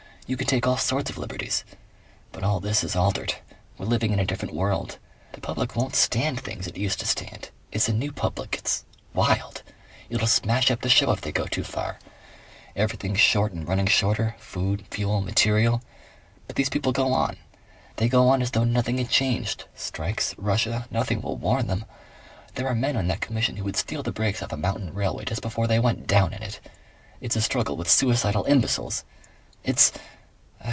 [0.27, 1.65] You could take all sorts of liberties.
[2.31, 3.33] But all this is altered.
[3.77, 4.97] We're living in a different world.
[5.33, 7.49] The public won't stand things it used to stand.
[7.69, 8.55] It's a new public.
[8.57, 9.61] It's wild.
[10.09, 11.99] It'll smash up the show if they go too far.
[12.77, 15.81] Everything short and running shorter food, fuel, material.
[16.47, 17.35] But these people go on.
[17.97, 19.65] They go on as though nothing had changed....
[19.75, 21.83] Strikes, Russia, nothing will warn them.
[22.55, 25.25] There are men on that Commission who would steal the brakes off a mountain railway
[25.25, 26.61] just before they went down in it....
[27.19, 29.03] It's a struggle with suicidal imbeciles.
[29.65, 29.91] It's